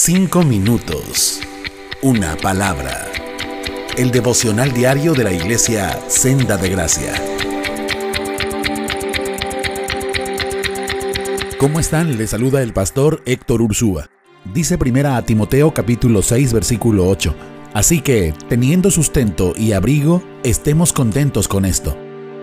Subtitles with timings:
[0.00, 1.40] Cinco minutos.
[2.02, 3.10] Una palabra.
[3.96, 7.14] El devocional diario de la iglesia Senda de Gracia.
[11.58, 12.16] ¿Cómo están?
[12.16, 14.08] Les saluda el pastor Héctor Ursúa.
[14.54, 17.34] Dice primera a Timoteo capítulo 6 versículo 8.
[17.74, 21.98] Así que, teniendo sustento y abrigo, estemos contentos con esto.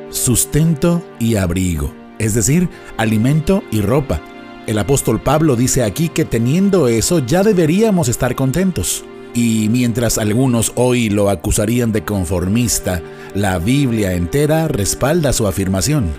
[0.09, 2.67] Sustento y abrigo, es decir,
[2.97, 4.19] alimento y ropa
[4.67, 9.05] el apóstol Pablo dice aquí que teniendo eso ya deberíamos estar contentos.
[9.33, 13.01] Y mientras algunos hoy lo acusarían de conformista,
[13.33, 16.09] la Biblia entera respalda su afirmación.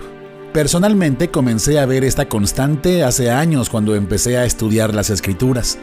[0.53, 5.77] Personalmente comencé a ver esta constante hace años cuando empecé a estudiar las escrituras.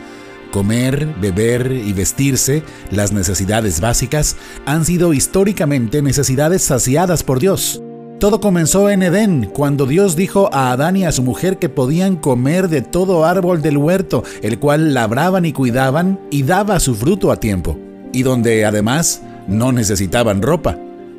[0.52, 7.83] Comer, beber y vestirse, las necesidades básicas, han sido históricamente necesidades saciadas por Dios.
[8.24, 12.16] Todo comenzó en Edén, cuando Dios dijo a Adán y a su mujer que podían
[12.16, 17.30] comer de todo árbol del huerto, el cual labraban y cuidaban y daba su fruto
[17.30, 17.78] a tiempo,
[18.14, 20.78] y donde además no necesitaban ropa.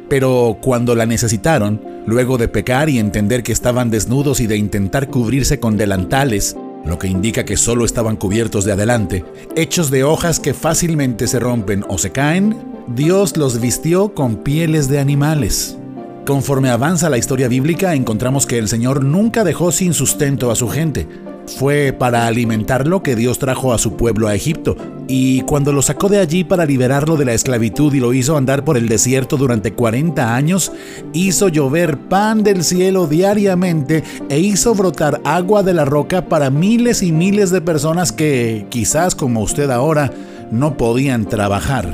[0.09, 5.07] Pero cuando la necesitaron, luego de pecar y entender que estaban desnudos y de intentar
[5.07, 9.23] cubrirse con delantales, lo que indica que solo estaban cubiertos de adelante,
[9.55, 12.57] hechos de hojas que fácilmente se rompen o se caen,
[12.87, 15.77] Dios los vistió con pieles de animales.
[16.25, 20.67] Conforme avanza la historia bíblica, encontramos que el Señor nunca dejó sin sustento a su
[20.69, 21.07] gente.
[21.45, 24.75] Fue para alimentarlo que Dios trajo a su pueblo a Egipto,
[25.07, 28.63] y cuando lo sacó de allí para liberarlo de la esclavitud y lo hizo andar
[28.65, 30.71] por el desierto durante 40 años,
[31.13, 37.03] hizo llover pan del cielo diariamente e hizo brotar agua de la roca para miles
[37.03, 40.11] y miles de personas que, quizás como usted ahora,
[40.49, 41.93] no podían trabajar.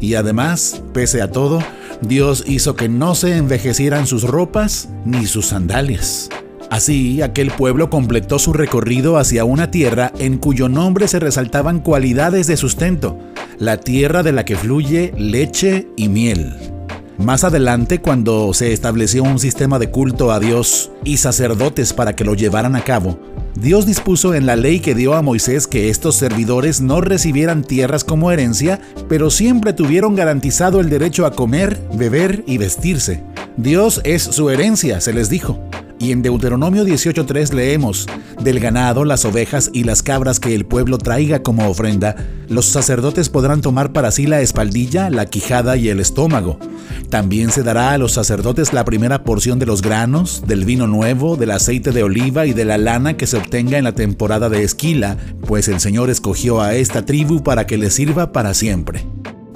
[0.00, 1.58] Y además, pese a todo,
[2.02, 6.28] Dios hizo que no se envejecieran sus ropas ni sus sandalias.
[6.70, 12.48] Así, aquel pueblo completó su recorrido hacia una tierra en cuyo nombre se resaltaban cualidades
[12.48, 13.18] de sustento,
[13.58, 16.54] la tierra de la que fluye leche y miel.
[17.18, 22.24] Más adelante, cuando se estableció un sistema de culto a Dios y sacerdotes para que
[22.24, 23.18] lo llevaran a cabo,
[23.56, 28.04] Dios dispuso en la ley que dio a Moisés que estos servidores no recibieran tierras
[28.04, 33.22] como herencia, pero siempre tuvieron garantizado el derecho a comer, beber y vestirse.
[33.56, 35.58] Dios es su herencia, se les dijo.
[35.98, 38.06] Y en Deuteronomio 18.3 leemos,
[38.42, 42.16] del ganado, las ovejas y las cabras que el pueblo traiga como ofrenda,
[42.48, 46.58] los sacerdotes podrán tomar para sí la espaldilla, la quijada y el estómago.
[47.08, 51.36] También se dará a los sacerdotes la primera porción de los granos, del vino nuevo,
[51.36, 54.64] del aceite de oliva y de la lana que se obtenga en la temporada de
[54.64, 59.06] esquila, pues el Señor escogió a esta tribu para que le sirva para siempre.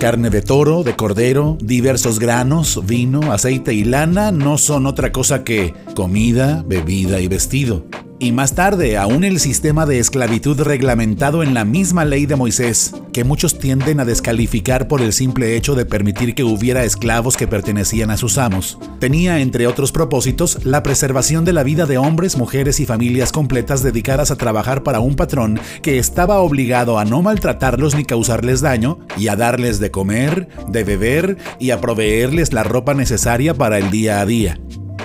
[0.01, 5.45] Carne de toro, de cordero, diversos granos, vino, aceite y lana no son otra cosa
[5.45, 7.85] que comida, bebida y vestido.
[8.23, 12.93] Y más tarde, aún el sistema de esclavitud reglamentado en la misma ley de Moisés,
[13.15, 17.49] que muchos tienden a descalificar por el simple hecho de permitir que hubiera esclavos que
[17.49, 22.37] pertenecían a sus amos, tenía, entre otros propósitos, la preservación de la vida de hombres,
[22.37, 27.23] mujeres y familias completas dedicadas a trabajar para un patrón que estaba obligado a no
[27.23, 32.65] maltratarlos ni causarles daño, y a darles de comer, de beber y a proveerles la
[32.65, 34.61] ropa necesaria para el día a día.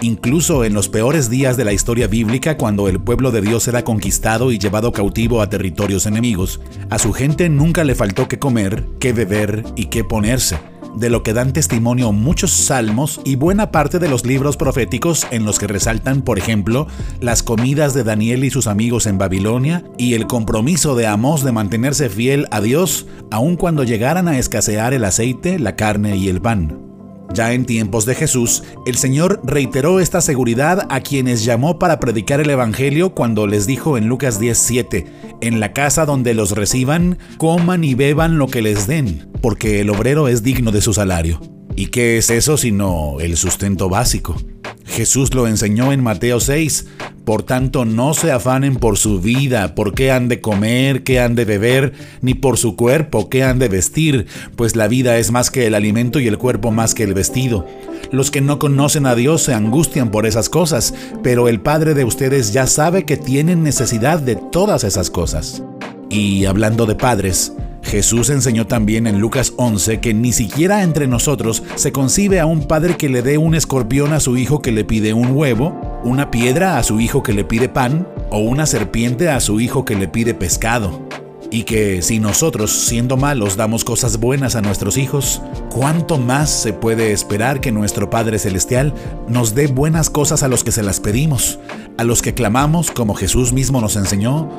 [0.05, 3.83] Incluso en los peores días de la historia bíblica, cuando el pueblo de Dios era
[3.83, 6.61] conquistado y llevado cautivo a territorios enemigos,
[6.91, 10.59] a su gente nunca le faltó qué comer, qué beber y qué ponerse,
[10.95, 15.43] de lo que dan testimonio muchos salmos y buena parte de los libros proféticos en
[15.43, 16.85] los que resaltan, por ejemplo,
[17.19, 21.51] las comidas de Daniel y sus amigos en Babilonia y el compromiso de Amós de
[21.51, 26.41] mantenerse fiel a Dios aun cuando llegaran a escasear el aceite, la carne y el
[26.41, 26.84] pan.
[27.33, 32.39] Ya en tiempos de Jesús, el Señor reiteró esta seguridad a quienes llamó para predicar
[32.39, 35.05] el Evangelio cuando les dijo en Lucas 10:7,
[35.41, 39.89] en la casa donde los reciban, coman y beban lo que les den, porque el
[39.89, 41.41] obrero es digno de su salario.
[41.75, 44.37] ¿Y qué es eso sino el sustento básico?
[44.85, 46.87] Jesús lo enseñó en Mateo 6,
[47.25, 51.35] por tanto, no se afanen por su vida, por qué han de comer, qué han
[51.35, 55.49] de beber, ni por su cuerpo, qué han de vestir, pues la vida es más
[55.51, 57.65] que el alimento y el cuerpo más que el vestido.
[58.11, 60.93] Los que no conocen a Dios se angustian por esas cosas,
[61.23, 65.63] pero el Padre de ustedes ya sabe que tienen necesidad de todas esas cosas.
[66.09, 67.53] Y hablando de padres,
[67.85, 72.67] Jesús enseñó también en Lucas 11 que ni siquiera entre nosotros se concibe a un
[72.67, 76.29] padre que le dé un escorpión a su hijo que le pide un huevo, una
[76.29, 79.95] piedra a su hijo que le pide pan, o una serpiente a su hijo que
[79.95, 81.03] le pide pescado.
[81.51, 86.73] y que si nosotros, siendo malos, damos cosas buenas a nuestros hijos, ¿cuánto más se
[86.73, 88.93] puede esperar que nuestro Padre Celestial
[89.29, 91.59] nos dé buenas cosas a los que se las pedimos,
[91.97, 94.49] a los que clamamos como Jesús mismo nos enseñó?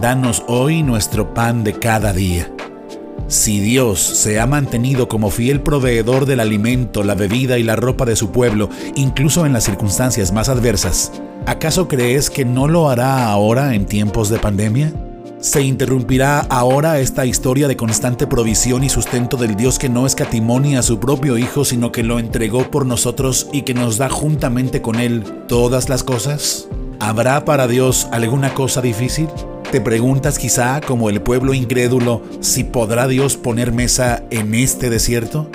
[0.00, 2.55] Danos hoy nuestro pan de cada día.
[3.28, 8.04] Si Dios se ha mantenido como fiel proveedor del alimento, la bebida y la ropa
[8.04, 11.10] de su pueblo, incluso en las circunstancias más adversas,
[11.44, 14.92] ¿acaso crees que no lo hará ahora en tiempos de pandemia?
[15.40, 20.78] ¿Se interrumpirá ahora esta historia de constante provisión y sustento del Dios que no escatimonia
[20.78, 24.82] a su propio Hijo, sino que lo entregó por nosotros y que nos da juntamente
[24.82, 26.68] con Él todas las cosas?
[27.00, 29.28] ¿Habrá para Dios alguna cosa difícil?
[29.70, 35.50] ¿Te preguntas quizá, como el pueblo incrédulo, si podrá Dios poner mesa en este desierto?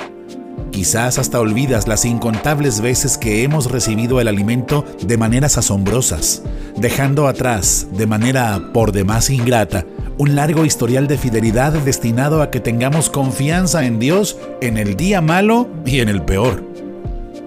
[0.69, 6.43] Quizás hasta olvidas las incontables veces que hemos recibido el alimento de maneras asombrosas,
[6.75, 9.85] dejando atrás, de manera por demás ingrata,
[10.17, 15.21] un largo historial de fidelidad destinado a que tengamos confianza en Dios en el día
[15.21, 16.63] malo y en el peor.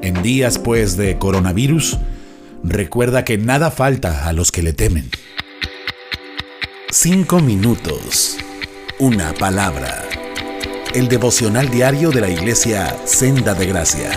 [0.00, 1.99] En días pues de coronavirus,
[2.62, 5.10] recuerda que nada falta a los que le temen.
[6.96, 8.37] Cinco minutos.
[9.00, 10.08] Una palabra
[10.94, 14.12] el devocional diario de la iglesia Senda de Gracia.